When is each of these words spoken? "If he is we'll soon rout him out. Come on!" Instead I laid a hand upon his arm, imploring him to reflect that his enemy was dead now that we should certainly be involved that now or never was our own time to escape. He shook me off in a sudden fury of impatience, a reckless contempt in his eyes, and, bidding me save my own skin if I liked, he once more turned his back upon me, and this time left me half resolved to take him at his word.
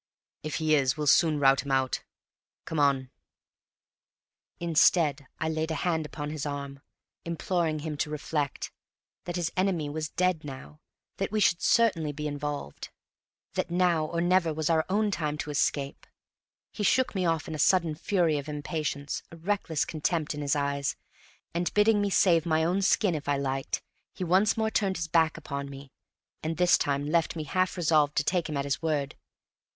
"If 0.41 0.55
he 0.55 0.73
is 0.73 0.97
we'll 0.97 1.05
soon 1.05 1.39
rout 1.39 1.61
him 1.61 1.69
out. 1.69 2.01
Come 2.65 2.79
on!" 2.79 3.11
Instead 4.59 5.27
I 5.39 5.47
laid 5.47 5.69
a 5.69 5.75
hand 5.85 6.07
upon 6.07 6.31
his 6.31 6.43
arm, 6.43 6.81
imploring 7.23 7.77
him 7.85 7.97
to 7.97 8.09
reflect 8.09 8.71
that 9.25 9.35
his 9.35 9.51
enemy 9.55 9.89
was 9.89 10.09
dead 10.09 10.43
now 10.43 10.79
that 11.17 11.31
we 11.31 11.39
should 11.39 11.61
certainly 11.61 12.11
be 12.11 12.25
involved 12.27 12.89
that 13.53 13.69
now 13.69 14.05
or 14.07 14.21
never 14.21 14.51
was 14.51 14.71
our 14.71 14.87
own 14.89 15.11
time 15.11 15.37
to 15.37 15.51
escape. 15.51 16.07
He 16.71 16.81
shook 16.81 17.13
me 17.13 17.23
off 17.27 17.47
in 17.47 17.53
a 17.53 17.59
sudden 17.59 17.93
fury 17.93 18.39
of 18.39 18.49
impatience, 18.49 19.21
a 19.31 19.37
reckless 19.37 19.85
contempt 19.85 20.33
in 20.33 20.41
his 20.41 20.55
eyes, 20.55 20.95
and, 21.53 21.71
bidding 21.75 22.01
me 22.01 22.09
save 22.09 22.43
my 22.47 22.63
own 22.63 22.81
skin 22.81 23.13
if 23.13 23.29
I 23.29 23.37
liked, 23.37 23.83
he 24.15 24.23
once 24.23 24.57
more 24.57 24.71
turned 24.71 24.97
his 24.97 25.07
back 25.07 25.37
upon 25.37 25.69
me, 25.69 25.91
and 26.41 26.57
this 26.57 26.75
time 26.75 27.05
left 27.05 27.35
me 27.35 27.43
half 27.43 27.77
resolved 27.77 28.15
to 28.17 28.23
take 28.23 28.49
him 28.49 28.57
at 28.57 28.65
his 28.65 28.81
word. 28.81 29.13